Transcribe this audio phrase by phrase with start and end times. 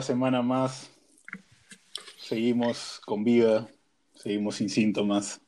[0.00, 0.90] Otra semana más.
[2.16, 3.68] Seguimos con vida,
[4.14, 5.42] seguimos sin síntomas.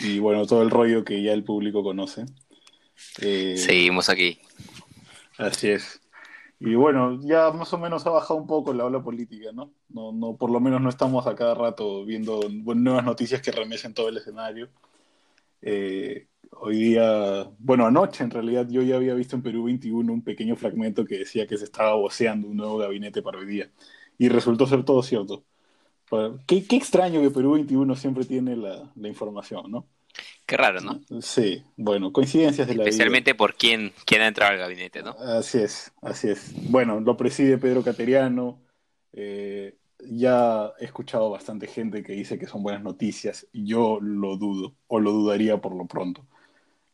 [0.00, 2.24] Y bueno, todo el rollo que ya el público conoce.
[3.20, 4.40] Eh, seguimos aquí.
[5.38, 6.00] Así es.
[6.58, 9.72] Y bueno, ya más o menos ha bajado un poco la ola política, ¿no?
[9.88, 13.94] No, no por lo menos no estamos a cada rato viendo nuevas noticias que remesen
[13.94, 14.68] todo el escenario.
[15.62, 20.22] Eh, hoy día, bueno, anoche en realidad yo ya había visto en Perú 21 un
[20.22, 23.70] pequeño fragmento que decía que se estaba voceando un nuevo gabinete para hoy día.
[24.18, 25.44] Y resultó ser todo cierto.
[26.46, 29.86] Qué, qué extraño que Perú 21 siempre tiene la, la, información, ¿no?
[30.44, 31.00] Qué raro, ¿no?
[31.22, 35.12] Sí, bueno, coincidencias de la Especialmente por quién, quién ha entrado al gabinete, ¿no?
[35.12, 36.52] Así es, así es.
[36.68, 38.60] Bueno, lo preside Pedro Cateriano.
[39.12, 39.76] Eh,
[40.08, 43.46] ya he escuchado bastante gente que dice que son buenas noticias.
[43.52, 46.26] Yo lo dudo, o lo dudaría por lo pronto.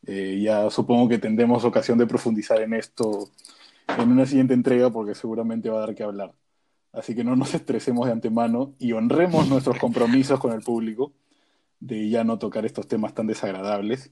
[0.06, 3.28] Eh, ya supongo que tendremos ocasión de profundizar en esto
[3.98, 6.32] en una siguiente entrega porque seguramente va a dar que hablar.
[6.92, 11.12] Así que no nos estresemos de antemano y honremos nuestros compromisos con el público
[11.80, 14.10] de ya no tocar estos temas tan desagradables.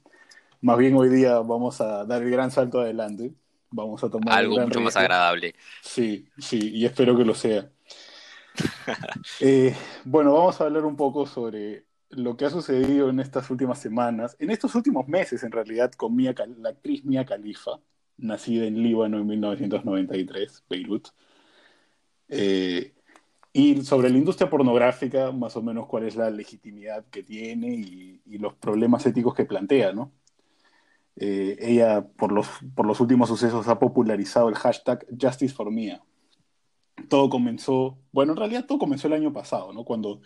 [0.60, 3.32] Más bien hoy día vamos a dar el gran salto adelante.
[3.70, 5.54] Vamos a tomar algo mucho más agradable.
[5.82, 7.68] Sí, sí, y espero que lo sea.
[9.40, 11.83] Eh, bueno, vamos a hablar un poco sobre
[12.16, 16.14] lo que ha sucedido en estas últimas semanas, en estos últimos meses en realidad, con
[16.14, 17.80] Mia, la actriz Mia Khalifa,
[18.16, 21.08] nacida en Líbano en 1993, Beirut.
[22.28, 22.94] Eh,
[23.52, 28.20] y sobre la industria pornográfica, más o menos cuál es la legitimidad que tiene y,
[28.38, 30.12] los problemas éticos que plantea, ¿no?
[31.16, 36.02] Eh, ella, por los, por los últimos sucesos, ha popularizado el hashtag Justice for Mia.
[37.08, 39.84] Todo comenzó, bueno, en realidad todo comenzó el año pasado, ¿no?
[39.84, 40.20] Cuando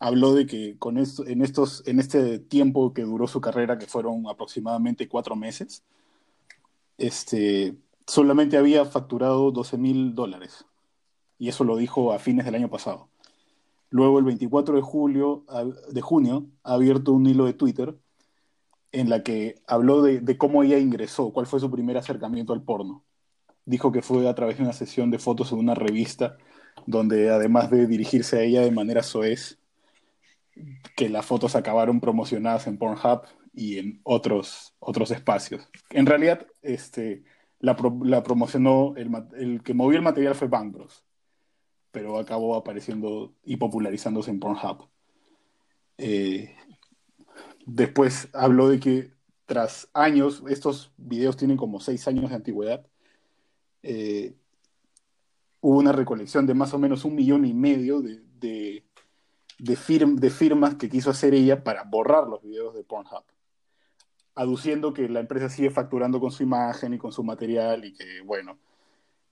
[0.00, 3.86] habló de que con esto, en, estos, en este tiempo que duró su carrera, que
[3.86, 5.84] fueron aproximadamente cuatro meses,
[6.98, 10.64] este, solamente había facturado 12 mil dólares.
[11.38, 13.08] Y eso lo dijo a fines del año pasado.
[13.90, 15.44] Luego, el 24 de, julio,
[15.90, 17.96] de junio, ha abierto un hilo de Twitter
[18.92, 22.62] en la que habló de, de cómo ella ingresó, cuál fue su primer acercamiento al
[22.62, 23.04] porno.
[23.66, 26.38] Dijo que fue a través de una sesión de fotos en una revista
[26.86, 29.59] donde además de dirigirse a ella de manera soez,
[30.96, 33.22] que las fotos acabaron promocionadas en Pornhub
[33.52, 35.68] y en otros, otros espacios.
[35.90, 37.24] En realidad, este,
[37.58, 41.04] la, la promocionó, el, que movió el material fue Bang Bros,
[41.90, 44.88] pero acabó apareciendo y popularizándose en Pornhub.
[45.98, 46.54] Eh,
[47.66, 49.12] después habló de que
[49.46, 52.86] tras años, estos videos tienen como seis años de antigüedad,
[53.82, 54.36] eh,
[55.60, 58.84] hubo una recolección de más o menos un millón y medio de
[59.60, 59.76] de,
[60.16, 63.24] de firmas que quiso hacer ella para borrar los videos de Pornhub,
[64.34, 68.20] aduciendo que la empresa sigue facturando con su imagen y con su material y que,
[68.22, 68.58] bueno,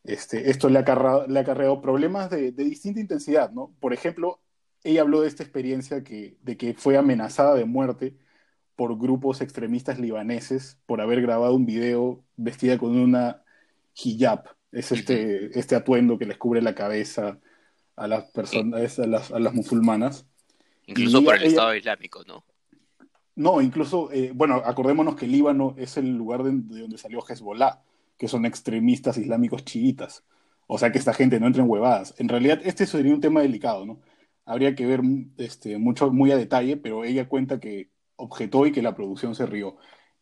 [0.05, 3.75] este, esto le ha, acarreado, le ha acarreado problemas de, de, distinta intensidad, ¿no?
[3.81, 4.41] Por ejemplo,
[4.85, 8.17] ella habló de esta experiencia que, de que fue amenazada de muerte
[8.77, 13.43] por grupos extremistas libaneses por haber grabado un video vestida con una
[13.95, 17.41] hijab, es este, este atuendo que les cubre la cabeza
[17.99, 20.27] a las personas, a las, a las musulmanas.
[20.87, 22.45] Incluso por el Estado Islámico, ¿no?
[23.39, 26.51] No, incluso, eh, bueno, acordémonos que Líbano es el lugar de,
[26.81, 27.81] donde salió Hezbollah,
[28.17, 30.25] que son extremistas islámicos chiitas.
[30.67, 32.15] O sea que esta gente no entra en huevadas.
[32.19, 34.01] En realidad, este sería un tema delicado, ¿no?
[34.45, 35.03] Habría que ver
[35.37, 39.47] este, mucho, muy a detalle, pero ella cuenta que objetó y que la producción se
[39.47, 39.77] rió.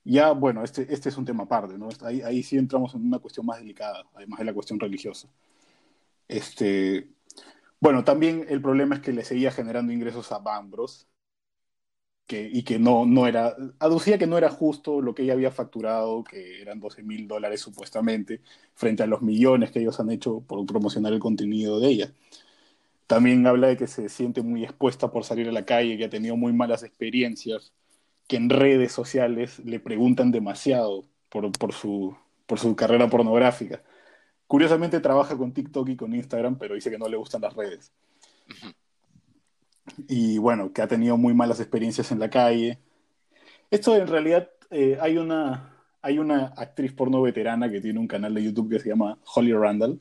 [0.04, 1.88] Ya, bueno, este, este es un tema aparte, ¿no?
[2.02, 5.28] Ahí, ahí sí entramos en una cuestión más delicada, además de la cuestión religiosa.
[6.28, 7.08] Este,
[7.80, 11.08] bueno, también el problema es que le seguía generando ingresos a Bambros
[12.26, 15.50] que, y que no, no era, aducía que no era justo lo que ella había
[15.52, 18.40] facturado, que eran 12 mil dólares supuestamente,
[18.74, 22.12] frente a los millones que ellos han hecho por promocionar el contenido de ella.
[23.06, 26.10] También habla de que se siente muy expuesta por salir a la calle, que ha
[26.10, 27.72] tenido muy malas experiencias,
[28.28, 33.82] que en redes sociales le preguntan demasiado por, por, su, por su carrera pornográfica.
[34.46, 37.92] Curiosamente trabaja con TikTok y con Instagram, pero dice que no le gustan las redes.
[40.08, 42.78] Y bueno, que ha tenido muy malas experiencias en la calle.
[43.70, 48.34] Esto en realidad eh, hay, una, hay una actriz porno veterana que tiene un canal
[48.34, 50.00] de YouTube que se llama Holly Randall.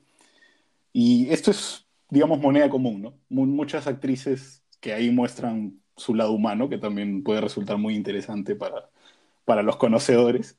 [0.93, 3.13] Y esto es, digamos, moneda común, ¿no?
[3.29, 8.89] muchas actrices que ahí muestran su lado humano, que también puede resultar muy interesante para,
[9.45, 10.57] para los conocedores.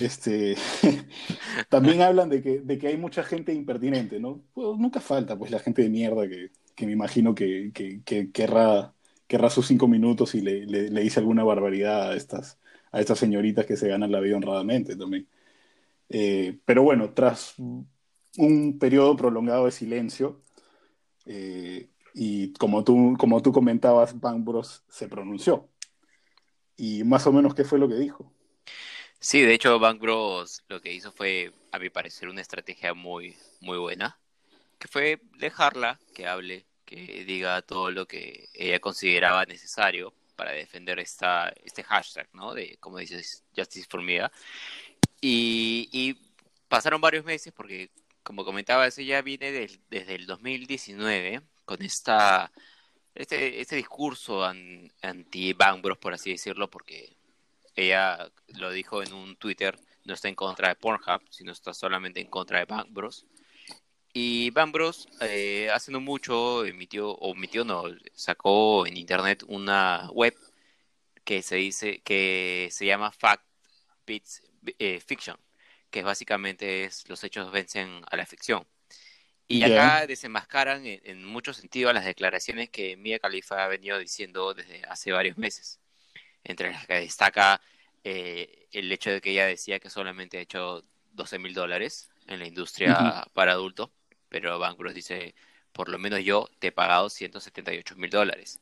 [0.00, 0.56] Este,
[1.68, 4.42] también hablan de que, hay mucha gente impertinente, ¿no?
[4.52, 6.50] Pues nunca falta, pues, la gente de mierda que,
[6.86, 8.94] me imagino que, que, que querrá,
[9.26, 12.58] querrá, sus cinco minutos y le, le, dice alguna barbaridad a estas,
[13.18, 15.28] señoritas que se ganan la vida honradamente también.
[16.08, 17.54] Eh, pero bueno, tras
[18.38, 20.40] un periodo prolongado de silencio.
[21.26, 25.68] Eh, y como tú, como tú comentabas, Bang Bros se pronunció.
[26.76, 28.32] Y más o menos, ¿qué fue lo que dijo?
[29.22, 33.36] Sí, de hecho, Bang Bros lo que hizo fue, a mi parecer, una estrategia muy,
[33.60, 34.18] muy buena,
[34.78, 40.98] que fue dejarla que hable, que diga todo lo que ella consideraba necesario para defender
[41.00, 42.54] esta, este hashtag, ¿no?
[42.54, 44.32] De, como dices, Justice for Mia.
[45.20, 46.16] Y,
[46.68, 47.90] pasaron varios meses porque,
[48.22, 49.52] como comentabas, ella viene
[49.90, 52.52] desde el 2019 con esta,
[53.14, 57.19] este, este discurso anti-Bang Bros, por así decirlo, porque
[57.74, 62.20] ella lo dijo en un Twitter, no está en contra de Pornhub, sino está solamente
[62.20, 63.26] en contra de Bang Bros.
[64.12, 67.84] Y Bang Bros eh, hace no mucho emitió, o emitió no,
[68.14, 70.34] sacó en internet una web
[71.24, 73.44] que se dice, que se llama Fact
[74.06, 74.42] Beats
[74.78, 75.36] eh, Fiction,
[75.90, 78.66] que básicamente es los hechos vencen a la ficción.
[79.46, 84.54] Y acá desenmascaran en, en mucho sentido las declaraciones que Mia Khalifa ha venido diciendo
[84.54, 85.79] desde hace varios meses
[86.44, 87.60] entre las que destaca
[88.04, 92.38] eh, el hecho de que ella decía que solamente ha hecho 12 mil dólares en
[92.38, 93.90] la industria para adultos,
[94.28, 95.34] pero Bancroft dice,
[95.72, 98.60] por lo menos yo te he pagado 178 mil dólares.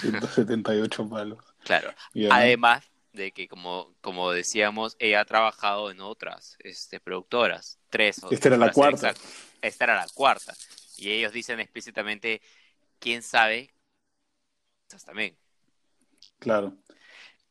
[0.00, 1.44] 178 palos.
[1.64, 1.92] Claro.
[2.30, 8.20] Además de que, como, como decíamos, ella ha trabajado en otras este, productoras, tres.
[8.30, 9.14] Esta era la cuarta.
[9.60, 10.54] esta era la cuarta.
[10.96, 12.40] Y ellos dicen explícitamente,
[12.98, 13.74] quién sabe,
[15.04, 15.36] también.
[16.38, 16.76] Claro.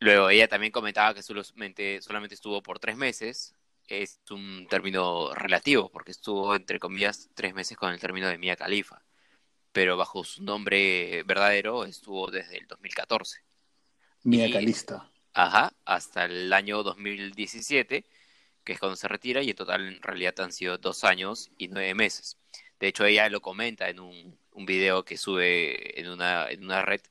[0.01, 3.53] Luego ella también comentaba que solamente, solamente estuvo por tres meses.
[3.87, 8.55] Es un término relativo, porque estuvo, entre comillas, tres meses con el término de Mia
[8.55, 9.03] Khalifa.
[9.71, 13.41] Pero bajo su nombre verdadero estuvo desde el 2014.
[14.23, 15.07] Mia Calista.
[15.33, 18.03] Ajá, hasta el año 2017,
[18.63, 21.67] que es cuando se retira, y en total en realidad han sido dos años y
[21.67, 22.39] nueve meses.
[22.79, 26.81] De hecho, ella lo comenta en un, un video que sube en una, en una
[26.81, 27.01] red,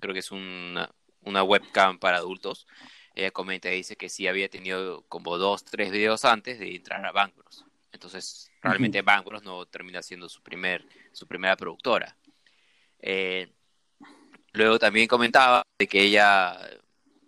[0.00, 0.90] creo que es una,
[1.28, 2.66] una webcam para adultos,
[3.14, 7.04] ella comenta y dice que sí había tenido como dos, tres videos antes de entrar
[7.04, 7.64] a Bancross.
[7.92, 12.16] Entonces, realmente Bancross no termina siendo su, primer, su primera productora.
[13.00, 13.52] Eh,
[14.52, 16.58] luego también comentaba de que ella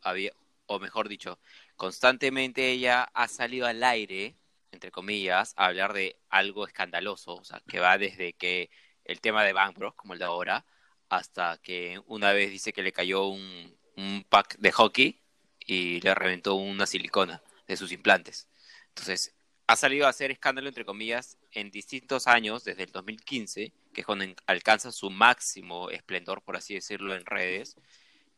[0.03, 0.33] había,
[0.67, 1.41] o mejor dicho,
[1.77, 4.37] constantemente ella ha salido al aire,
[4.71, 8.71] entre comillas, a hablar de algo escandaloso, o sea, que va desde que
[9.05, 10.65] el tema de Bancross, como el de ahora,
[11.09, 15.21] hasta que una vez dice que le cayó un, un pack de hockey
[15.67, 18.49] y le reventó una silicona de sus implantes.
[18.89, 19.35] Entonces,
[19.67, 24.07] ha salido a hacer escándalo, entre comillas, en distintos años, desde el 2015, que es
[24.07, 27.77] cuando alcanza su máximo esplendor, por así decirlo, en redes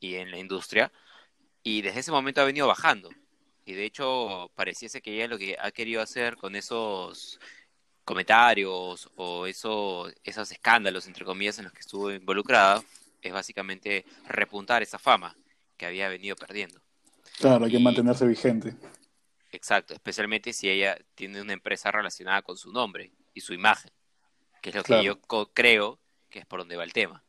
[0.01, 0.93] y en la industria,
[1.63, 3.09] y desde ese momento ha venido bajando.
[3.65, 7.41] Y de hecho, pareciese que ella lo que ha querido hacer con esos
[8.05, 12.83] comentarios o esos, escándalos, entre comillas, en los que estuvo involucrada,
[13.23, 15.37] es básicamente repuntar esa fama
[15.77, 16.81] que había venido perdiendo.
[17.39, 18.75] Claro, hay que mantenerse vigente.
[19.51, 23.91] Exacto, especialmente si ella tiene una empresa relacionada con su nombre y su imagen,
[24.63, 25.21] que es lo que yo
[25.53, 25.99] creo
[26.31, 27.23] que es por donde va el tema.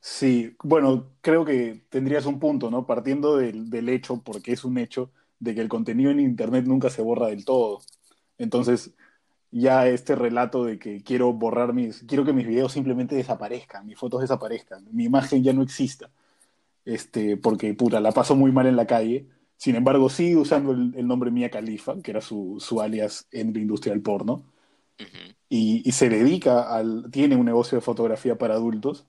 [0.00, 2.86] Sí, bueno, creo que tendrías un punto, ¿no?
[2.86, 6.90] Partiendo del, del hecho, porque es un hecho, de que el contenido en Internet nunca
[6.90, 7.80] se borra del todo.
[8.38, 8.94] Entonces,
[9.50, 13.98] ya este relato de que quiero borrar mis, quiero que mis videos simplemente desaparezcan, mis
[13.98, 16.10] fotos desaparezcan, mi imagen ya no exista
[16.86, 19.28] este, porque puta, la pasó muy mal en la calle.
[19.56, 23.60] Sin embargo, sigue usando el, nombre Mia Khalifa, que era su, su, alias en la
[23.60, 24.44] industria del porno.
[25.48, 27.10] y, y, se dedica al.
[27.10, 29.06] tiene un negocio de fotografía para adultos.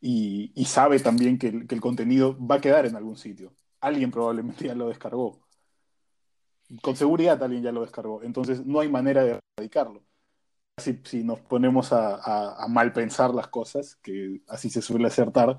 [0.00, 3.52] Y, y sabe también que el, que el, contenido va a quedar en algún sitio.
[3.80, 5.40] Alguien probablemente ya lo descargó.
[6.82, 8.22] Con seguridad alguien ya lo descargó.
[8.22, 10.02] Entonces no hay manera de erradicarlo.
[10.78, 15.08] Si, si nos ponemos a, a, a mal pensar las cosas, que así se suele
[15.08, 15.58] acertar,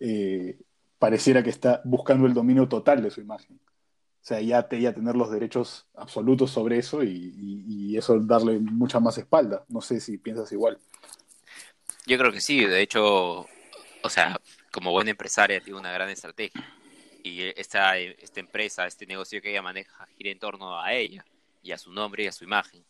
[0.00, 0.58] eh,
[0.98, 3.58] pareciera que está buscando el dominio total de su imagen.
[4.20, 7.34] O sea, ya, te, ya tener los derechos absolutos sobre eso y,
[7.66, 9.64] y, eso darle mucha más espalda.
[9.68, 10.78] No sé si piensas igual.
[12.06, 13.46] Yo creo que sí, de hecho,
[14.02, 14.38] o sea,
[14.70, 16.62] como buena empresaria tiene una gran estrategia.
[17.22, 21.24] Y esta, esta empresa, este negocio que ella maneja, gira en torno a ella
[21.62, 22.84] y a su nombre y a su imagen.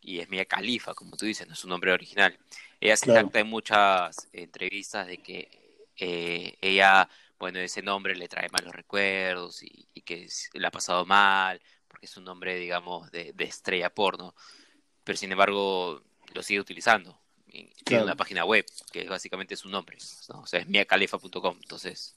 [0.00, 2.38] Y es Mia Califa, como tú dices, no es su nombre original.
[2.80, 3.30] Ella se claro.
[3.32, 5.59] en muchas entrevistas de que
[6.00, 11.60] eh, ella, bueno, ese nombre le trae malos recuerdos y, que le ha pasado mal,
[11.86, 14.34] porque es un nombre, digamos, de, estrella porno,
[15.04, 16.02] pero sin embargo
[16.34, 17.18] lo sigue utilizando.
[17.84, 20.40] Tiene una página web que básicamente es su nombre, ¿no?
[20.40, 22.16] o sea, es miacalifa.com, entonces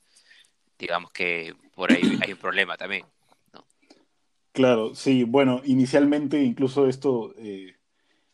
[0.77, 3.05] digamos que por ahí hay un problema también.
[3.51, 3.65] ¿no?
[4.51, 7.33] Claro, sí, bueno, inicialmente incluso esto...
[7.37, 7.75] Eh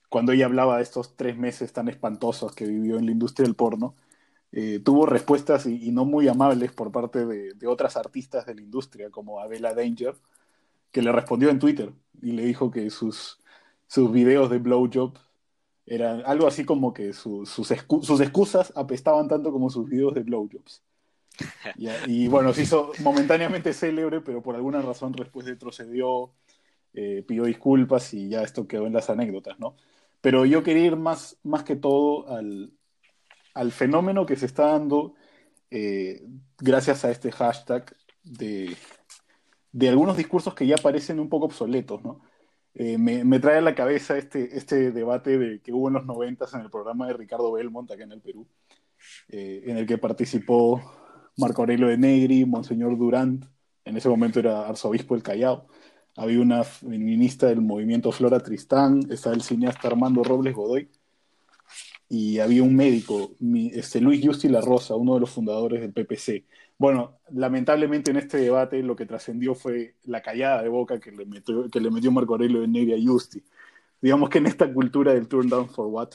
[0.09, 3.55] cuando ella hablaba de estos tres meses tan espantosos que vivió en la industria del
[3.55, 3.95] porno,
[4.51, 9.09] eh, tuvo respuestas y, no muy amables por parte de, otras artistas de la industria,
[9.09, 10.15] como Abela Danger,
[10.91, 13.39] que le respondió en Twitter y le dijo que sus,
[13.87, 15.17] sus videos de blowjob
[15.85, 17.71] eran algo así como que sus, sus
[18.21, 20.83] excusas apestaban tanto como sus videos de blowjobs.
[22.07, 26.31] Y, bueno, se hizo momentáneamente célebre, pero por alguna razón después retrocedió,
[26.93, 29.75] eh, pidió disculpas y ya esto quedó en las anécdotas, ¿no?
[30.21, 32.73] Pero yo quería ir más, más que todo al,
[33.53, 35.15] al fenómeno que se está dando
[35.71, 36.23] eh,
[36.59, 38.75] gracias a este hashtag de,
[39.89, 42.01] algunos discursos que ya parecen un poco obsoletos.
[42.73, 46.53] Eh, me, trae a la cabeza este, este debate de, que hubo en los noventas
[46.53, 48.47] en el programa de Ricardo Belmont acá en el Perú,
[49.29, 50.81] en el que participó
[51.37, 53.45] Marco Aurelio de Negri, Monseñor Durant,
[53.85, 55.67] en ese momento era arzobispo del Callao.
[56.15, 60.89] Había una feminista del movimiento Flora Tristán, estaba el cineasta Armando Robles Godoy,
[62.09, 63.31] y había un médico,
[63.71, 66.43] este, Luis Justi La Rosa, uno de los fundadores del PPC.
[66.77, 71.25] Bueno, lamentablemente en este debate lo que trascendió fue la callada de boca que le
[71.25, 73.43] metió, que le metió Marco Aurelio Negri a Justi.
[74.01, 76.09] Digamos que en esta cultura del turn down for what,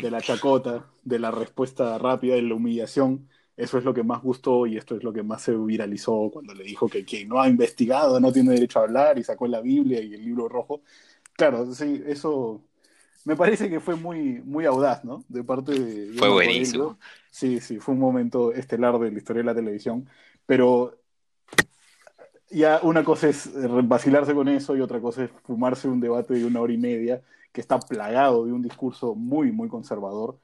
[0.00, 4.22] de la chacota, de la respuesta rápida, de la humillación, eso es lo que más
[4.22, 7.40] gustó y esto es lo que más se viralizó cuando le dijo que quien no
[7.40, 10.82] ha investigado no tiene derecho a hablar y sacó la Biblia y el libro rojo.
[11.34, 12.62] Claro, sí, eso
[13.24, 15.24] me parece que fue muy, muy audaz, ¿no?
[15.28, 16.18] De parte de...
[16.18, 16.98] fue buenísimo.
[17.30, 20.08] Sí, sí, fue un momento estelar de la historia de la televisión,
[20.46, 20.98] pero
[22.50, 23.50] ya una cosa es
[23.88, 27.22] vacilarse con eso y otra cosa es fumarse un debate de una hora y media
[27.52, 30.38] que está plagado de un discurso muy, muy conservador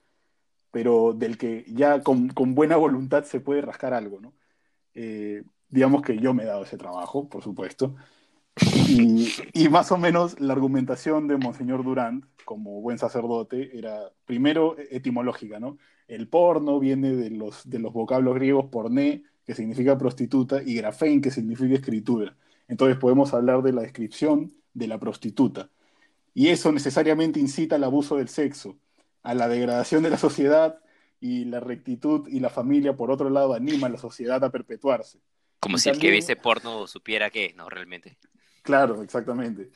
[0.71, 4.33] pero del que ya con, con buena voluntad se puede rascar algo, ¿no?
[4.93, 7.95] Eh, digamos que yo me he dado ese trabajo, por supuesto,
[8.87, 14.75] y, y, más o menos la argumentación de Monseñor Durant, como buen sacerdote, era primero
[14.77, 15.77] etimológica, ¿no?
[16.07, 21.21] El porno viene de los, de los vocablos griegos porné, que significa prostituta, y grafein,
[21.21, 22.35] que significa escritura.
[22.67, 25.69] Entonces podemos hablar de la descripción de la prostituta.
[26.33, 28.77] Y eso necesariamente incita al abuso del sexo
[29.23, 30.79] a la degradación de la sociedad
[31.19, 35.19] y la rectitud y la familia, por otro lado, anima a la sociedad a perpetuarse.
[35.59, 37.69] Como si el que viese porno supiera qué, ¿no?
[37.69, 38.17] Realmente.
[38.63, 39.69] Claro, exactamente.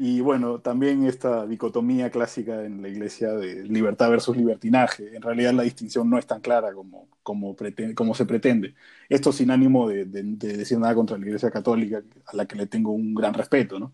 [0.00, 5.16] Y bueno, también esta dicotomía clásica en la iglesia de libertad versus libertinaje.
[5.16, 7.56] En realidad la distinción no es tan clara como, como,
[7.96, 8.76] como se pretende.
[9.08, 10.22] Esto sin ánimo de, de,
[10.56, 13.92] decir nada contra la iglesia católica, a la que le tengo un gran respeto, ¿no?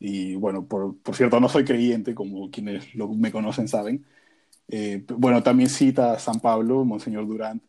[0.00, 4.06] Y bueno, por, por cierto, no soy creyente, como quienes me conocen saben,
[4.68, 7.62] eh, bueno, también cita a San Pablo, Monseñor Durant,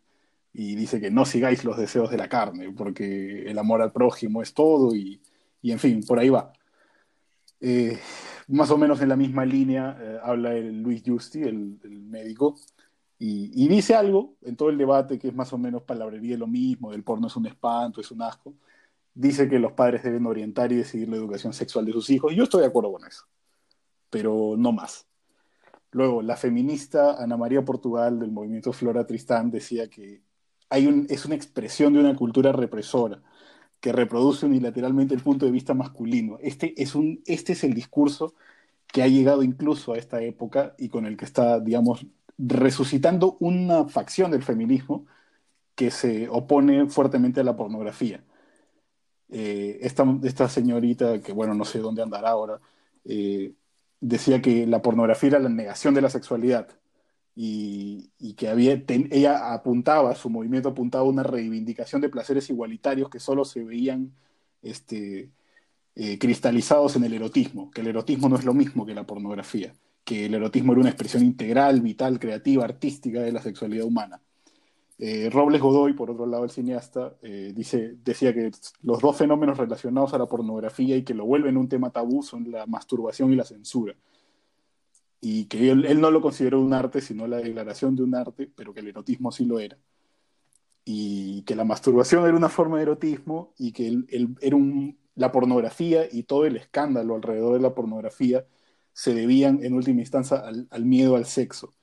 [0.52, 4.42] y dice que no sigáis los deseos de la carne, porque el amor al prójimo
[4.42, 5.22] es todo, y,
[5.62, 6.52] y en fin, por ahí va.
[7.60, 7.98] Eh,
[8.48, 12.56] más o menos en la misma línea eh, habla el Luis Justi, el, médico,
[13.18, 16.92] y, dice algo en todo el debate que es más o menos palabrería lo mismo,
[16.92, 18.54] el porno es un espanto, es un asco.
[19.14, 22.36] Dice que los padres deben orientar y decidir la educación sexual de sus hijos, y
[22.36, 23.26] yo estoy de acuerdo con eso,
[24.08, 25.06] pero no más.
[25.92, 30.22] Luego, la feminista Ana María Portugal del movimiento Flora Tristán decía que
[30.70, 33.20] hay un, es una expresión de una cultura represora
[33.80, 36.38] que reproduce unilateralmente el punto de vista masculino.
[36.42, 38.34] Este es, un, este es el discurso
[38.86, 42.06] que ha llegado incluso a esta época y con el que está, digamos,
[42.38, 45.06] resucitando una facción del feminismo
[45.74, 48.24] que se opone fuertemente a la pornografía.
[49.30, 52.60] Eh, esta, esta, señorita, que bueno, no sé dónde andará ahora,
[53.04, 53.54] eh,
[54.00, 56.68] decía que la pornografía era la negación de la sexualidad
[57.34, 63.20] y, que había, ella apuntaba, su movimiento apuntaba a una reivindicación de placeres igualitarios que
[63.20, 64.12] solo se veían
[64.62, 65.30] este,
[65.94, 69.74] eh, cristalizados en el erotismo, que el erotismo no es lo mismo que la pornografía,
[70.04, 74.20] que el erotismo era una expresión integral, vital, creativa, artística de la sexualidad humana.
[75.02, 78.50] Eh, Robles Godoy, por otro lado, el cineasta, eh, dice, decía que
[78.82, 82.50] los dos fenómenos relacionados a la pornografía y que lo vuelven un tema tabú son
[82.50, 83.94] la masturbación y la censura.
[85.20, 88.72] Y que él, no lo consideró un arte, sino la declaración de un arte, pero
[88.72, 89.78] que el erotismo sí lo era.
[90.84, 94.04] Y que la masturbación era una forma de erotismo y que
[94.40, 94.56] era
[95.14, 98.46] la pornografía y todo el escándalo alrededor de la pornografía
[98.92, 101.74] se debían en última instancia al miedo al sexo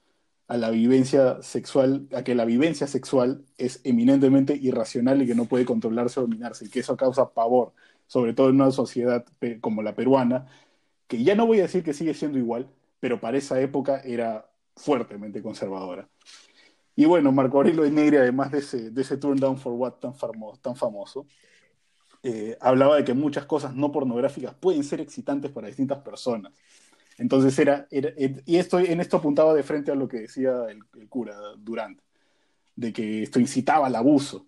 [0.48, 5.46] a la vivencia sexual, a que la vivencia sexual es eminentemente irracional y que no
[5.46, 7.74] puede controlarse o dominarse, y que eso causa pavor,
[8.08, 9.25] sobre todo en una sociedad
[9.62, 10.48] como la peruana,
[11.08, 14.50] que ya no voy a decir que sigue siendo igual, pero para esa época era
[14.75, 16.08] fuertemente conservadora.
[16.96, 19.94] Y bueno, Marco Aurelio de Negri, además de ese, de ese Turn Down for What
[19.94, 21.27] tan, famoso, tan famoso
[22.24, 26.51] eh, hablaba de que muchas cosas no pornográficas pueden ser excitantes para distintas personas
[27.18, 31.38] Entonces era, y esto, en esto apuntaba de frente a lo que decía el, cura
[31.58, 32.00] Durant,
[32.75, 34.46] de que esto incitaba al abuso.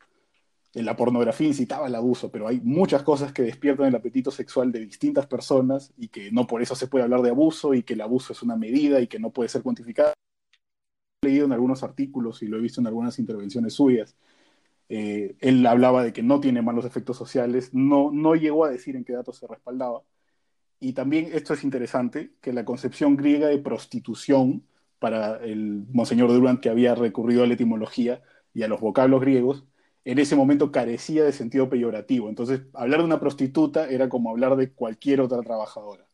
[0.73, 4.85] La pornografía incitaba al abuso, pero hay muchas cosas que despiertan el apetito sexual de
[4.85, 8.01] distintas personas y que no por eso se puede hablar de abuso y que el
[8.01, 10.13] abuso es una medida y que no puede ser cuantificado.
[11.21, 14.15] He leído en algunos artículos y lo he visto en algunas intervenciones suyas.
[14.89, 18.95] Eh, él hablaba de que no tiene malos efectos sociales, no, no llegó a decir
[18.95, 20.03] en qué datos se respaldaba,
[20.79, 24.65] y también esto es interesante, que la concepción griega de prostitución
[24.99, 28.21] para el Monseñor Durant, que había recurrido a la etimología
[28.53, 29.65] y a los vocablos griegos,
[30.11, 32.29] en ese momento carecía de sentido peyorativo.
[32.29, 36.07] Entonces, hablar de una prostituta era como hablar de cualquier otra trabajadora.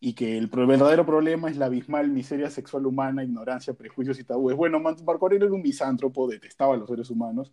[0.00, 4.56] Y que el verdadero problema es la abismal miseria sexual humana, ignorancia, prejuicios y tabúes.
[4.56, 7.52] Bueno, Marco Aurelio era un misántropo, detestaba a los seres humanos,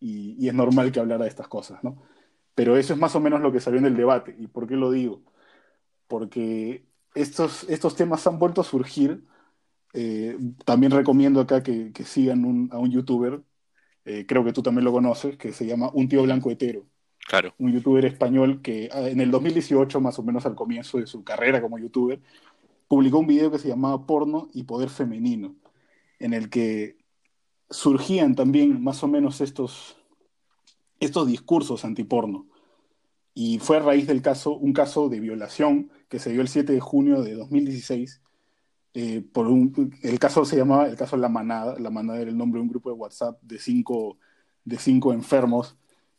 [0.00, 2.02] y, es normal que hablara de estas cosas, ¿no?
[2.54, 4.34] Pero eso es más o menos lo que salió en el debate.
[4.38, 5.22] ¿Y por qué lo digo?
[6.12, 9.24] porque estos, estos temas han vuelto a surgir.
[9.94, 10.36] Eh,
[10.66, 13.42] también recomiendo acá que, sigan a un youtuber,
[14.04, 16.84] eh, creo que tú también lo conoces, que se llama Un Tío Blanco Hetero.
[17.26, 17.54] Claro.
[17.58, 21.22] Un youtuber español que ah, en el 2018, más o menos al comienzo de su
[21.22, 22.20] carrera como youtuber,
[22.88, 25.54] publicó un video que se llamaba Porno y Poder Femenino,
[26.18, 26.96] en el que
[27.70, 29.96] surgían también más o menos estos,
[31.00, 32.46] estos discursos antiporno.
[33.34, 36.72] Y fue a raíz del caso, un caso de violación que se dio el 7
[36.72, 38.20] de junio de 2016.
[38.94, 41.78] Eh, por un, el caso se llamaba el caso La Manada.
[41.78, 44.18] La Manada era el nombre de un grupo de WhatsApp de cinco,
[44.64, 45.76] de cinco enfermos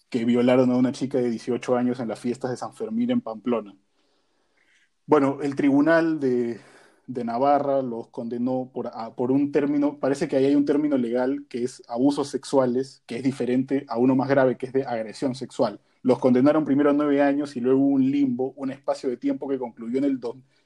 [0.09, 3.21] que violaron a una chica de 18 años en las fiestas de San Fermín en
[3.21, 3.75] Pamplona.
[5.05, 6.59] Bueno, el tribunal de,
[7.07, 11.45] de Navarra los condenó por, por un término, parece que ahí hay un término legal
[11.49, 15.35] que es abusos sexuales, que es diferente a uno más grave, que es de agresión
[15.35, 15.81] sexual.
[16.01, 19.59] Los condenaron primero a nueve años y luego un limbo, un espacio de tiempo que
[19.59, 20.19] concluyó en el,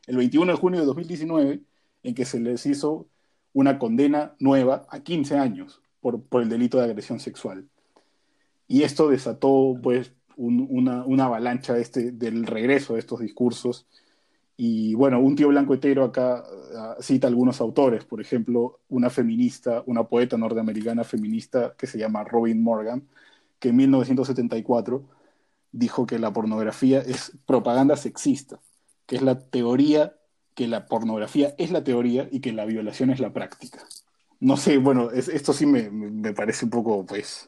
[0.08, 1.62] el 21 de junio de 2019,
[2.04, 3.08] en que se les hizo
[3.54, 7.68] una condena nueva a 15 años por, por el delito de agresión sexual.
[8.68, 13.88] Y esto desató pues una, una, avalancha este, del regreso de estos discursos
[14.58, 16.44] y bueno, un tío blanco hetero acá
[16.76, 22.24] ah, cita algunos autores, por ejemplo, una feminista, una poeta norteamericana feminista que se llama
[22.24, 23.08] Robin Morgan,
[23.60, 25.04] que en 1974
[25.72, 28.60] dijo que la pornografía es propaganda sexista,
[29.06, 30.17] que es la teoría,
[30.58, 33.78] que la pornografía es la teoría y que la violación es la práctica.
[34.40, 37.48] No sé, bueno, esto sí me, me, parece un poco, pues...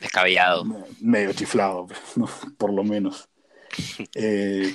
[0.00, 0.64] Descabellado.
[1.00, 3.28] Medio chiflado, pues, por lo menos.
[4.16, 4.74] Eh,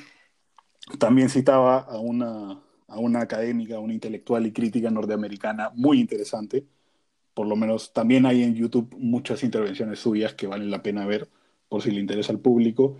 [0.97, 6.65] también citaba a una, a una académica, una intelectual y crítica norteamericana muy interesante.
[7.33, 11.27] Por lo menos también hay en YouTube muchas intervenciones suyas que valen la pena ver
[11.67, 12.95] por si le interesa al público.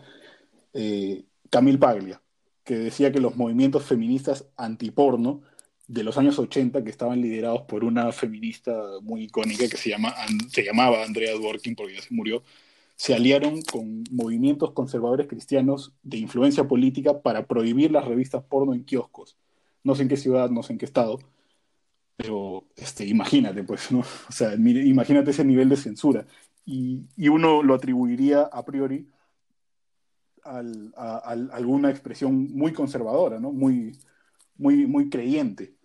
[0.74, 2.22] Eh, Camille Paglia,
[2.66, 5.42] que decía que los movimientos feministas antiporno
[5.88, 10.14] de los años 80, que estaban liderados por una feminista muy icónica que se, llama,
[10.50, 12.44] se llamaba Andrea Dworkin, porque ya se murió,
[12.96, 18.84] se aliaron con movimientos conservadores cristianos de influencia política para prohibir las revistas porno en
[18.84, 19.38] kioscos.
[19.84, 21.20] No sé en qué ciudad, no sé en qué estado,
[22.16, 24.00] pero este, imagínate, pues, ¿no?
[24.00, 26.26] O sea, imagínate ese nivel de censura.
[26.66, 29.08] Y, uno lo atribuiría a priori
[30.46, 31.18] a,
[31.52, 33.52] alguna expresión muy conservadora, ¿no?
[33.52, 33.98] Muy,
[34.58, 35.76] muy, muy creyente.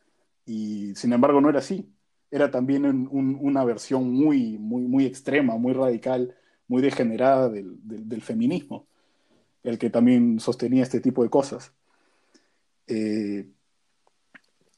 [0.47, 1.93] Y sin embargo no era así.
[2.31, 6.37] Era también una versión muy, muy, muy extrema, muy radical
[6.71, 8.87] muy degenerada del, feminismo,
[9.65, 11.73] el que también sostenía este tipo de cosas.
[12.87, 13.49] Eh,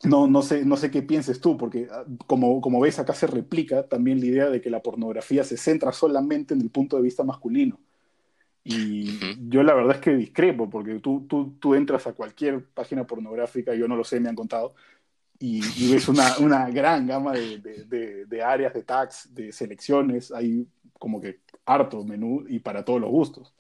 [0.05, 3.27] no, no, sé, no sé qué pienses tú, porque ah, como, como ves acá se
[3.27, 7.03] replica también la idea de que la pornografía se centra solamente en el punto de
[7.03, 7.79] vista masculino.
[8.65, 13.05] Y yo la verdad es que discrepo, porque tú, tú, tú entras a cualquier página
[13.07, 14.75] pornográfica, yo no lo sé, me han contado,
[15.41, 15.61] y,
[15.93, 21.21] ves una, una, gran gama de, de, de, áreas, de tags, de selecciones, hay como
[21.21, 23.53] que harto menú y para todos los gustos.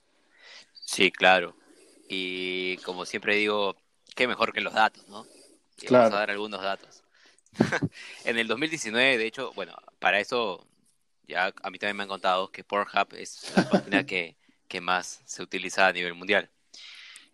[0.72, 1.56] Sí, claro.
[2.08, 3.74] Y como siempre digo,
[4.14, 5.26] qué mejor que los datos, ¿no?
[5.86, 6.04] claro.
[6.04, 7.02] Vamos a dar algunos datos.
[8.24, 10.64] en el 2019, de hecho, bueno, para eso
[11.26, 14.36] ya a mí también me han contado que Pornhub es la página que,
[14.72, 16.50] que más se utiliza a nivel mundial.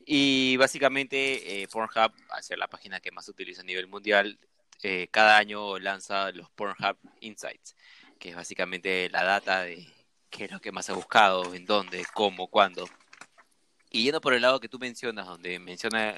[0.05, 4.41] Y básicamente eh, Pornhub, al ser la página que más se utiliza a nivel mundial,
[4.83, 7.77] eh, cada año lanza los Pornhub Insights,
[8.19, 9.87] que es básicamente la data de
[10.31, 12.89] qué es lo que más ha buscado, en dónde, cómo, cuándo.
[13.91, 16.17] Y yendo por el lado que tú mencionas, donde menciona,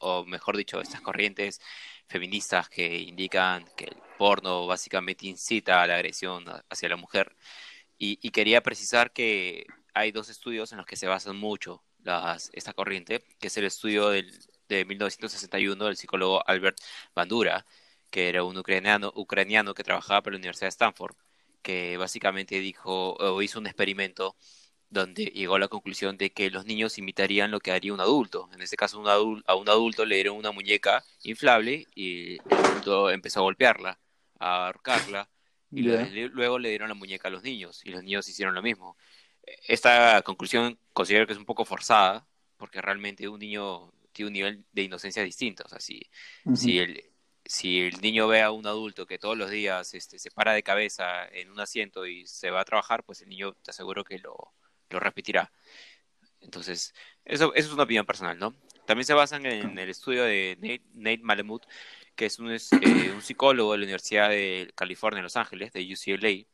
[0.00, 1.60] o mejor dicho, estas corrientes
[2.08, 7.36] feministas que indican que el porno básicamente incita a la agresión hacia la mujer.
[7.98, 9.66] Y, y quería precisar que
[9.96, 11.82] hay dos estudios en los que se basan mucho
[12.52, 14.30] esta corriente, que es el estudio del
[14.68, 16.78] de 1961 del psicólogo Albert
[17.14, 17.64] Bandura,
[18.10, 21.16] que era un ucraniano, ucraniano que trabajaba para la Universidad de Stanford,
[21.62, 24.36] que básicamente dijo o hizo un experimento
[24.90, 28.48] donde llegó a la conclusión de que los niños imitarían lo que haría un adulto.
[28.52, 33.10] En este caso, un a un adulto le dieron una muñeca inflable y el adulto
[33.10, 33.98] empezó a golpearla,
[34.38, 35.28] a ahorcarla,
[35.70, 38.96] y luego le dieron la muñeca a los niños, y los niños hicieron lo mismo.
[39.66, 44.64] Esta conclusión considero que es un poco forzada, porque realmente un niño tiene un nivel
[44.72, 45.64] de inocencia distinto.
[45.66, 46.00] O sea, si,
[46.54, 47.04] si, el,
[47.44, 50.62] si el niño ve a un adulto que todos los días este, se para de
[50.62, 54.18] cabeza en un asiento y se va a trabajar, pues el niño te aseguro que
[54.18, 54.54] lo,
[54.90, 55.52] lo repetirá.
[56.40, 58.54] Entonces, eso, eso es una opinión personal, ¿no?
[58.86, 61.60] También se basan en el estudio de Nate, Nate Malamud,
[62.14, 65.92] que es un, eh, un psicólogo de la Universidad de California en Los Ángeles, de
[65.92, 66.46] UCLA,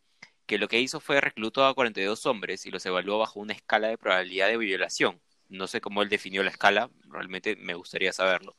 [0.47, 3.89] que lo que hizo fue reclutó a 42 hombres y los evaluó bajo una escala
[3.89, 5.21] de probabilidad de violación.
[5.49, 8.57] No sé cómo él definió la escala, realmente me gustaría saberlo.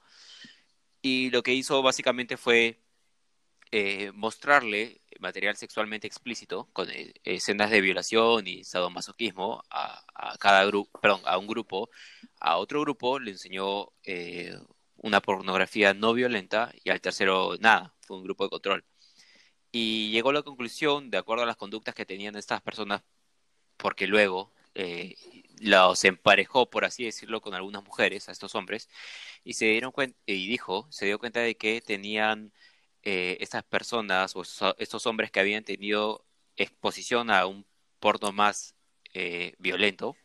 [1.01, 2.81] Y lo que hizo básicamente fue
[3.71, 10.65] eh, mostrarle material sexualmente explícito con eh, escenas de violación y sadomasoquismo a, a cada
[10.65, 11.89] grupo, perdón, a un grupo,
[12.39, 14.55] a otro grupo le enseñó eh,
[14.97, 18.85] una pornografía no violenta y al tercero nada, fue un grupo de control.
[19.73, 23.03] Y llegó a la conclusión, de acuerdo a las conductas que tenían estas personas,
[23.77, 25.15] porque luego eh,
[25.61, 28.89] los emparejó, por así decirlo, con algunas mujeres, a estos hombres,
[29.43, 32.53] y se dieron cuenta, y dijo, se dio cuenta de que tenían
[33.03, 34.43] eh, estas personas o
[34.77, 37.65] estos hombres que habían tenido exposición a un
[37.99, 38.75] porno más
[39.13, 40.15] eh, violento,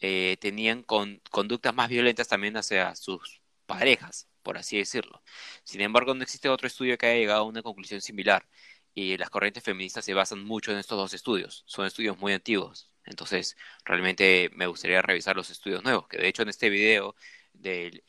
[0.00, 5.22] eh, tenían con, conductas más violentas también hacia sus parejas, por así decirlo.
[5.64, 8.46] Sin embargo, no existe otro estudio que haya llegado a una conclusión similar
[8.94, 11.64] y las corrientes feministas se basan mucho en estos dos estudios.
[11.66, 12.90] Son estudios muy antiguos.
[13.04, 17.14] Entonces, realmente me gustaría revisar los estudios nuevos, que de hecho en este video
[17.52, 18.02] del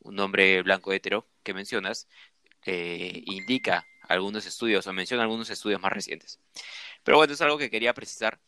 [0.00, 2.08] un hombre blanco hetero que mencionas,
[2.66, 6.40] eh, indica algunos estudios o menciona algunos estudios más recientes.
[7.02, 8.40] Pero bueno, es algo que quería precisar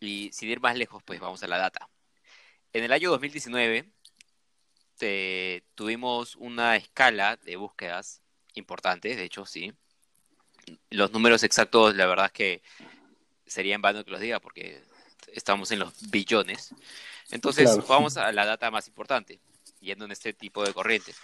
[0.00, 1.88] y sin ir más lejos, pues vamos a la data.
[2.72, 3.92] En el año 2019
[5.74, 8.22] tuvimos una escala de búsquedas
[8.54, 9.72] importantes, de hecho, sí.
[10.90, 12.62] Los números exactos, la verdad es que
[13.46, 14.82] sería en vano que los diga porque
[15.32, 16.74] estamos en los billones.
[17.30, 19.40] Entonces, vamos a la data más importante,
[19.80, 21.16] yendo en este tipo de corrientes.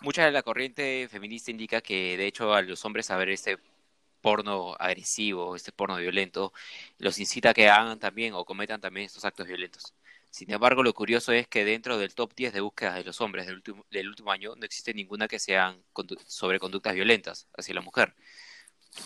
[0.00, 3.58] Mucha de la corriente feminista indica que, de hecho, a los hombres a ver este
[4.20, 6.52] porno agresivo, este porno violento,
[6.98, 9.94] los incita a que hagan también o cometan también estos actos violentos.
[10.32, 13.44] Sin embargo, lo curioso es que dentro del top 10 de búsquedas de los hombres
[13.44, 15.84] del último, del último año no existe ninguna que sean
[16.26, 18.14] sobre conductas violentas hacia la mujer.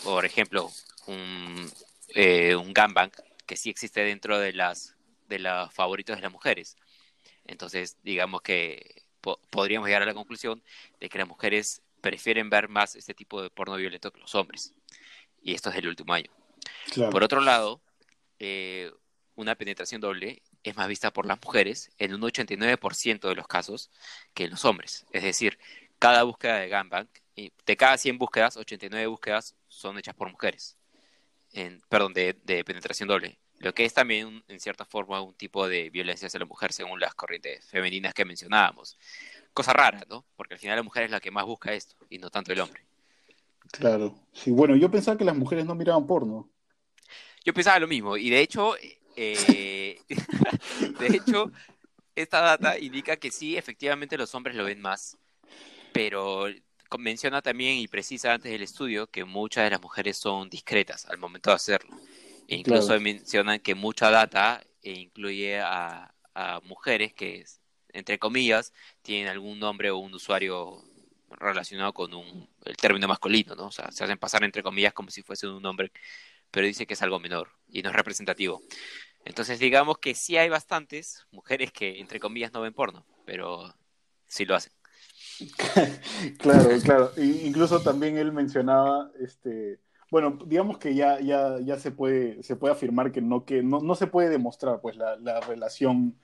[0.05, 0.71] Por ejemplo,
[1.09, 1.69] un,
[2.15, 3.11] eh, un gangbang
[3.45, 4.95] que sí existe dentro de las
[5.29, 6.77] de los favoritos de las mujeres.
[7.45, 9.03] Entonces, digamos que
[9.51, 10.63] podríamos llegar a la conclusión
[11.01, 14.75] de que las mujeres prefieren ver más este tipo de porno violento que los hombres.
[15.43, 16.31] Y esto es el último año.
[17.11, 17.81] Por otro lado,
[18.39, 18.93] eh,
[19.35, 23.91] una penetración doble es más vista por las mujeres en un 89% de los casos
[24.35, 25.07] que en los hombres.
[25.13, 25.59] Es decir,
[25.99, 30.77] cada búsqueda de gangbang, de cada 100 búsquedas, 89 búsquedas son hechas por mujeres.
[31.53, 35.91] En, perdón, de penetración doble lo que es también en cierta forma un tipo de
[35.91, 38.99] violencia hacia la mujer según las corrientes femeninas que mencionábamos.
[39.53, 40.25] Cosa rara, ¿no?
[40.37, 42.61] Porque al final la mujer es la que más busca esto y no tanto el
[42.61, 42.85] hombre.
[43.73, 44.15] Claro.
[44.33, 46.49] Sí, bueno, yo pensaba que las mujeres no miraban porno.
[47.45, 48.77] Yo pensaba lo mismo y de hecho,
[49.17, 49.86] eh,
[51.01, 51.51] de hecho,
[52.15, 55.19] esta data indica que sí, efectivamente los hombres lo ven más,
[55.93, 56.47] pero
[56.99, 61.19] menciona también y precisa antes del estudio que muchas de las mujeres son discretas al
[61.19, 61.97] momento de hacerlo.
[62.49, 66.13] E incluso mencionan que mucha data e incluye a,
[66.65, 67.45] mujeres que,
[67.95, 70.85] entre comillas, tienen algún nombre o un usuario
[71.31, 73.69] relacionado con un, el término masculino, ¿no?
[73.69, 75.91] O sea, se hacen pasar entre comillas como si fuese un nombre,
[76.51, 78.61] pero dice que es algo menor y no es representativo.
[79.27, 83.75] Entonces, digamos que sí hay bastantes mujeres que, entre comillas, no ven porno, pero
[84.27, 84.73] sí lo hacen.
[86.39, 87.11] claro, claro.
[87.17, 92.73] incluso también él mencionaba este, bueno, digamos que ya, ya, ya se, puede, se puede
[92.73, 96.17] afirmar que no, que no, no se puede demostrar pues, la, la, relación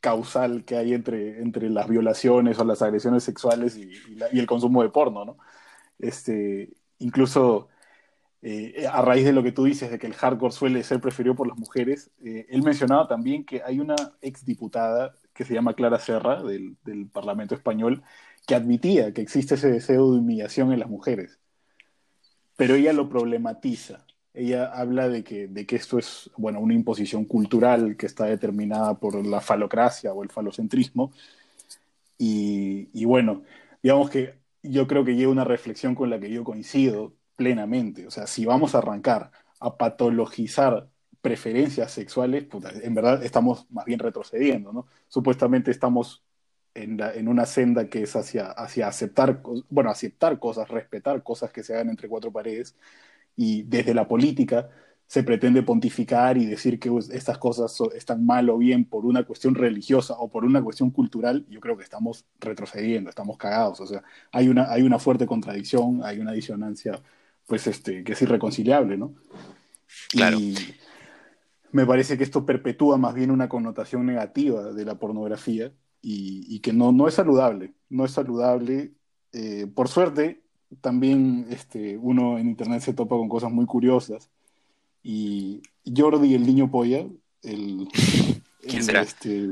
[0.00, 3.92] causal que hay entre, entre las violaciones o las agresiones sexuales y,
[4.32, 5.38] y, el consumo de porno, ¿no?
[5.98, 7.68] Este, incluso
[8.42, 11.34] eh, a raíz de lo que tú dices, de que el hardcore suele ser preferido
[11.34, 15.98] por las mujeres, eh, él mencionaba también que hay una exdiputada que se llama Clara
[15.98, 18.02] Serra, del, del Parlamento Español,
[18.46, 21.38] que admitía que existe ese deseo de humillación en las mujeres
[22.58, 24.04] pero ella lo problematiza.
[24.34, 28.98] Ella habla de que, de que esto es, bueno, una imposición cultural que está determinada
[28.98, 31.12] por la falocracia o el falocentrismo,
[32.18, 33.42] Y, bueno,
[33.82, 38.06] digamos que yo creo que llega una reflexión con la que yo coincido plenamente.
[38.08, 40.90] O sea, si vamos a arrancar a patologizar
[41.22, 44.88] preferencias sexuales, puta, en verdad estamos más bien retrocediendo, ¿no?
[45.08, 46.24] Supuestamente estamos
[46.74, 51.52] en, la- en una senda que es hacia, hacia aceptar, bueno, aceptar cosas, respetar cosas
[51.52, 52.76] que se hagan entre cuatro paredes,
[53.36, 54.68] y desde la política
[55.06, 59.06] se pretende pontificar y decir que pues, estas cosas so- están mal o bien por
[59.06, 63.80] una cuestión religiosa o por una cuestión cultural, yo creo que estamos retrocediendo, estamos cagados,
[63.80, 67.00] o sea, hay una, hay una fuerte contradicción, hay una disonancia,
[67.48, 69.14] pues, este, que es irreconciliable, ¿no?
[70.10, 70.38] Claro.
[70.38, 70.54] Y
[71.72, 76.60] me parece que esto perpetúa más bien una connotación negativa de la pornografía y, y
[76.60, 78.92] que no, no es saludable, no es saludable.
[79.32, 80.42] Eh, por suerte,
[80.80, 84.30] también este, uno en internet se topa con cosas muy curiosas
[85.02, 85.62] y
[85.96, 87.06] Jordi el niño polla,
[87.42, 87.88] el,
[88.60, 89.02] ¿Quién el, será?
[89.02, 89.50] este,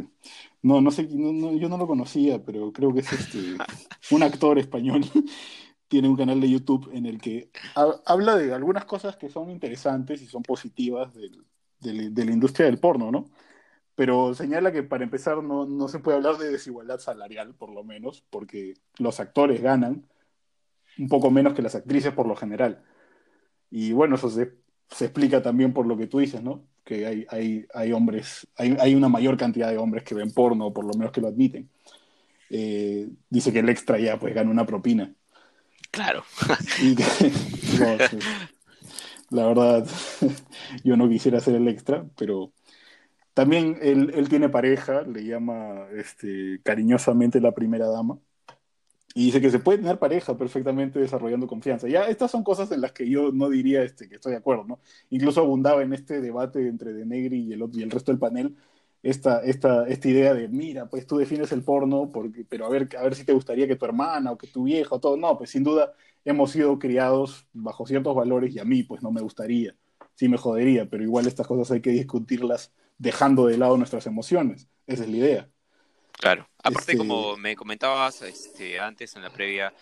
[0.63, 3.39] no, no sé, no- no, yo no lo conocía, pero creo que es este,
[4.11, 5.05] un actor español.
[5.89, 9.51] Tiene un canal de YouTube en el que ha- habla de algunas cosas que son
[9.51, 11.45] interesantes y son positivas del-
[11.81, 13.27] del- de la industria del porno, ¿no?
[13.95, 17.83] Pero señala que para empezar no, no se puede hablar de desigualdad salarial, por lo
[17.85, 20.05] menos, porque los actores ganan
[20.99, 22.83] un poco menos que las actrices por lo general.
[23.71, 24.53] Y bueno, eso se,
[24.91, 26.65] se explica también por lo que tú dices, ¿no?
[26.85, 30.73] Que hay, hay, hay hombres, hay, hay una mayor cantidad de hombres que ven porno,
[30.73, 31.69] por lo menos que lo admiten.
[32.51, 35.13] Eh, dice que el extra ya pues gana una propina.
[35.91, 36.25] Claro.
[39.31, 39.87] La verdad,
[40.85, 42.53] yo no quisiera ser el extra, pero
[43.35, 48.19] también él, él tiene pareja, le llama este, cariñosamente la primera dama,
[49.17, 51.89] y dice que se puede tener pareja perfectamente desarrollando confianza.
[51.89, 54.65] Ya, estas son cosas en las que yo no diría este, que estoy de acuerdo,
[54.65, 54.79] ¿no?
[55.09, 58.55] Incluso abundaba en este debate entre De Negri y el, y el resto del panel
[59.03, 62.89] esta, esta, esta idea de, mira, pues tú defines el porno, porque, pero a ver,
[62.99, 65.17] a ver si te gustaría que tu hermana o que tu vieja o todo.
[65.17, 65.93] No, pues sin duda
[66.25, 69.75] hemos sido criados bajo ciertos valores y a mí pues no me gustaría,
[70.15, 74.69] sí me jodería, pero igual estas cosas hay que discutirlas dejando de lado nuestras emociones.
[74.87, 75.49] Esa es la idea.
[76.13, 76.49] Claro.
[76.59, 79.73] Aparte, Este- como me comentabas este, antes en la previa,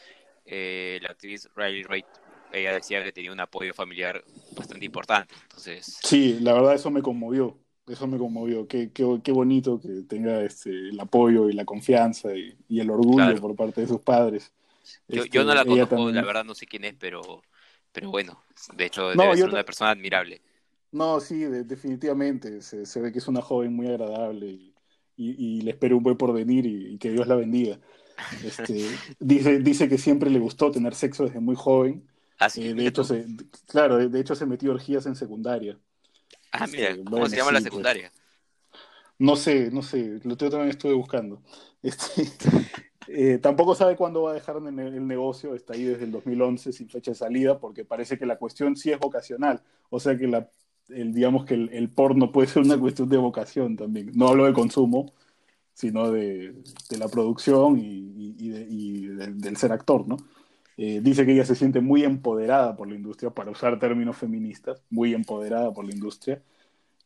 [0.45, 2.05] eh, la actriz Riley Reid,
[2.53, 4.23] ella decía que tenía un apoyo familiar
[4.57, 5.35] bastante importante.
[5.43, 8.67] Entonces, Sí, la verdad eso me conmovió, eso me conmovió.
[8.69, 12.91] Qué, qué, qué bonito que tenga este, el apoyo y la confianza y, y el
[12.91, 13.41] orgullo Claro.
[13.41, 14.53] por parte de sus padres.
[15.09, 17.43] yo, Este, yo no la ella conozco, también- la verdad no sé quién es, pero,
[17.93, 18.43] pero bueno,
[18.75, 20.43] de hecho debe ser una persona admirable.
[20.93, 22.63] No, sí, de- definitivamente.
[22.63, 24.75] Se, se ve que es una joven muy agradable y,
[25.17, 27.81] y- y le espero un buen porvenir y, y que Dios la bendiga.
[28.41, 32.09] Este, dice, dice que siempre le gustó tener sexo desde muy joven.
[32.39, 33.27] Ah, sí, Eh, de hecho, se,
[33.67, 35.79] claro, de, de hecho se metió orgías en secundaria.
[36.57, 37.71] Ah, mira, ¿cómo bueno, se llama la sí, pues.
[37.71, 38.13] secundaria?
[39.19, 41.43] No sé, no sé, lo yo también estuve buscando.
[41.85, 42.23] Este,
[43.09, 46.73] eh, tampoco sabe cuándo va a dejar el, el negocio, está ahí desde el 2011
[46.73, 50.27] sin fecha de salida, porque parece que la cuestión sí es vocacional, o sea que
[50.27, 50.49] la,
[50.89, 54.13] el, digamos que el, el porno puede ser una cuestión de vocación también.
[54.15, 55.13] No hablo de consumo,
[55.75, 56.55] sino de,
[56.91, 60.17] de la producción y, y- y de- y del, del ser actor, ¿no?
[60.77, 64.83] Eh, dice que ella se siente muy empoderada por la industria, para usar términos feministas,
[64.91, 66.43] muy empoderada por la industria,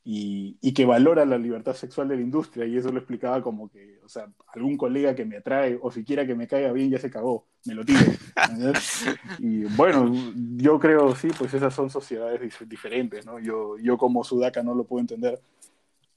[0.05, 3.69] y, y que valora la libertad sexual de la industria, y eso lo explicaba como
[3.69, 6.99] que, o sea, algún colega que me atrae, o siquiera que me caiga bien, ya
[6.99, 8.01] se cagó, me lo tiro.
[9.39, 13.39] y bueno, yo creo, sí, pues esas son sociedades dif- diferentes, ¿no?
[13.39, 15.39] Yo, yo como sudaca no lo puedo entender,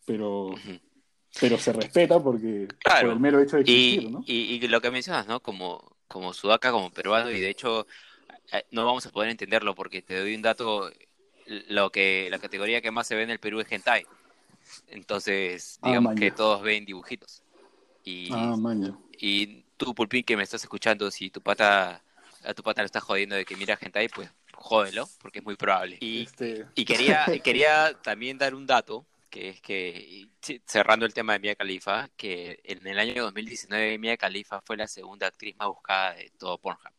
[0.06, 0.80] pero, Ujú.
[1.42, 3.08] pero se respeta porque Claro.
[3.08, 4.24] por el mero hecho de Y, existir, ¿no?
[4.26, 5.42] y, y lo que mencionas, ¿no?
[5.42, 7.88] Como, como sudaca, como peruano, y de hecho
[8.52, 10.91] eh, no vamos a poder entenderlo porque te doy un dato,
[11.69, 14.06] lo que la categoría que más se ve en el Perú es hentai.
[14.89, 17.43] Entonces, Ah, digamos que todos ven dibujitos.
[18.04, 18.56] Y, Ah,
[19.19, 22.04] y tú, Pulpín, que me estás escuchando, si tu pata
[22.43, 25.56] a tu pata le estás jodiendo de que mira hentai, pues jódelo, porque es muy
[25.56, 25.97] probable.
[26.02, 30.30] Y, Este, y quería, quería también dar un dato, que es que,
[30.67, 34.88] cerrando el tema de Mia Khalifa, que en el año 2019 Mia Khalifa fue la
[34.88, 36.94] segunda actriz más buscada de todo Pornhub.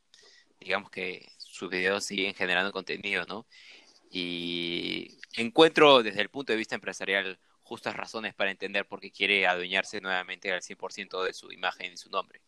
[0.58, 3.46] Digamos que sus videos siguen generando contenido, ¿no?
[4.10, 9.46] Y encuentro desde el punto de vista empresarial justas razones para entender por qué quiere
[9.46, 12.40] adueñarse nuevamente al 100% de su imagen y su nombre.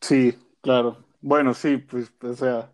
[0.00, 1.04] Sí, claro.
[1.20, 2.72] Bueno, sí, pues, o sea,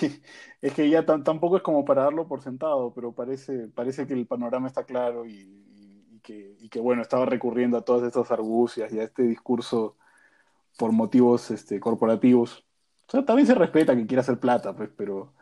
[0.62, 4.26] es que ya tampoco es como para darlo por sentado, pero parece, parece que el
[4.26, 5.58] panorama está claro y,
[6.22, 9.96] que, bueno, estaba recurriendo a todas estas argucias y a este discurso
[10.78, 12.64] por motivos este, corporativos.
[13.26, 15.34] También se respeta que quiera hacer plata, pues, pero,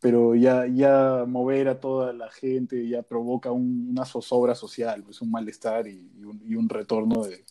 [0.00, 5.20] pero ya, ya mover a toda la gente ya provoca un- una zozobra social, pues
[5.22, 7.44] un malestar y, un, un retorno de,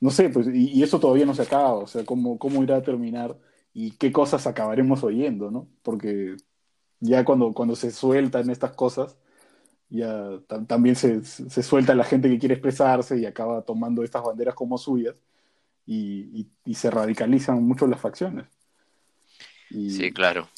[0.00, 2.76] no sé, pues, y, y, eso todavía no se acaba, o sea, cómo, cómo irá
[2.76, 3.36] a terminar
[3.72, 5.68] y qué cosas acabaremos oyendo, ¿no?
[5.82, 6.36] Porque
[7.00, 9.16] ya cuando, cuando se sueltan estas cosas,
[9.88, 14.54] ya también se, se, suelta la gente que quiere expresarse y acaba tomando estas banderas
[14.54, 15.16] como suyas
[15.84, 18.46] y, y, se radicalizan mucho las facciones.
[19.70, 20.48] sí, claro.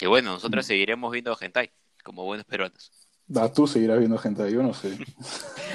[0.00, 1.70] Y bueno, nosotros seguiremos viendo hentai
[2.02, 2.90] como buenos peruanos.
[3.36, 4.98] Ah, tú seguirás viendo hentai, yo no sé.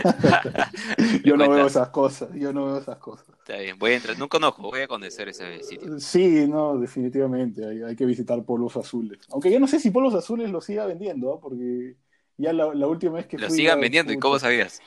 [1.25, 3.27] yo no veo esas cosas, yo no veo esas cosas.
[3.39, 5.99] Está bien, voy a entrar, no conozco, voy a conocer ese sitio.
[5.99, 9.19] Sí, no, definitivamente, hay, hay que visitar Polos Azules.
[9.31, 11.39] Aunque yo no sé si Polos Azules lo siga vendiendo, ¿eh?
[11.41, 11.95] porque
[12.37, 14.81] ya la, la, última vez que lo sigan vendiendo, ¿y cómo sabías?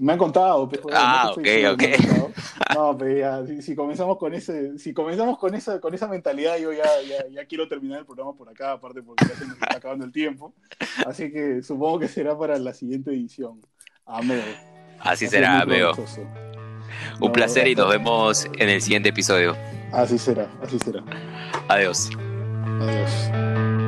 [0.00, 1.82] Me han contado, pero, Ah, ok, ok.
[2.74, 6.58] No, pero ya, si, si, comenzamos con ese, si comenzamos con esa, con esa mentalidad,
[6.58, 9.54] yo ya, ya, ya, quiero terminar el programa por acá, aparte porque ya se nos
[9.54, 10.54] está acabando el tiempo.
[11.06, 13.60] Así que supongo que será para la siguiente edición.
[14.04, 14.75] Amén.
[15.00, 15.92] Así, será, veo.
[17.20, 19.56] Un placer y nos vemos en el siguiente episodio.
[19.92, 21.02] Así será, así será.
[21.68, 22.10] Adiós.
[22.80, 23.85] Adiós.